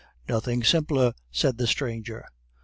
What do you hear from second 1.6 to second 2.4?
stranger.